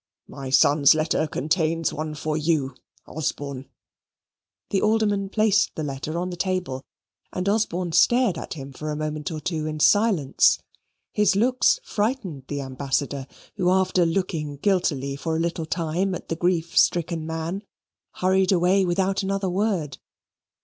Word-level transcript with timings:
My 0.27 0.49
son's 0.49 0.95
letter 0.95 1.27
contains 1.27 1.93
one 1.93 2.15
for 2.15 2.35
you, 2.35 2.73
Osborne." 3.05 3.69
The 4.71 4.81
Alderman 4.81 5.29
placed 5.29 5.75
the 5.75 5.83
letter 5.83 6.17
on 6.17 6.31
the 6.31 6.35
table, 6.35 6.83
and 7.31 7.47
Osborne 7.47 7.91
stared 7.91 8.35
at 8.35 8.55
him 8.55 8.73
for 8.73 8.89
a 8.89 8.95
moment 8.95 9.29
or 9.29 9.39
two 9.39 9.67
in 9.67 9.79
silence. 9.79 10.57
His 11.13 11.35
looks 11.35 11.79
frightened 11.83 12.45
the 12.47 12.61
ambassador, 12.61 13.27
who 13.57 13.69
after 13.69 14.03
looking 14.03 14.55
guiltily 14.55 15.15
for 15.17 15.35
a 15.35 15.39
little 15.39 15.67
time 15.67 16.15
at 16.15 16.29
the 16.29 16.35
grief 16.35 16.75
stricken 16.75 17.27
man, 17.27 17.61
hurried 18.13 18.51
away 18.51 18.83
without 18.85 19.21
another 19.21 19.51
word. 19.51 19.99